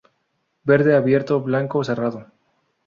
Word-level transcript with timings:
Verde, 0.63 0.95
abierto; 0.95 1.39
blanco, 1.41 1.83
cerrado. 1.83 2.25